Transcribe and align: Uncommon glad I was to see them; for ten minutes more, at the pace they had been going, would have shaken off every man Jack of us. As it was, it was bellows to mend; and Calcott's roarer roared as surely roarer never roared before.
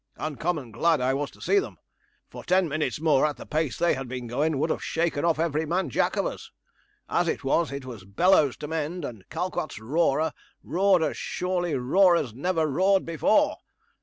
Uncommon 0.17 0.71
glad 0.71 0.99
I 0.99 1.13
was 1.13 1.29
to 1.29 1.39
see 1.41 1.59
them; 1.59 1.77
for 2.27 2.43
ten 2.43 2.67
minutes 2.67 2.99
more, 2.99 3.23
at 3.23 3.37
the 3.37 3.45
pace 3.45 3.77
they 3.77 3.93
had 3.93 4.07
been 4.07 4.25
going, 4.25 4.57
would 4.57 4.71
have 4.71 4.83
shaken 4.83 5.23
off 5.23 5.37
every 5.37 5.63
man 5.63 5.91
Jack 5.91 6.17
of 6.17 6.25
us. 6.25 6.49
As 7.07 7.27
it 7.27 7.43
was, 7.43 7.71
it 7.71 7.85
was 7.85 8.03
bellows 8.03 8.57
to 8.57 8.67
mend; 8.67 9.05
and 9.05 9.29
Calcott's 9.29 9.77
roarer 9.77 10.31
roared 10.63 11.03
as 11.03 11.17
surely 11.17 11.75
roarer 11.75 12.25
never 12.33 12.65
roared 12.65 13.05
before. 13.05 13.57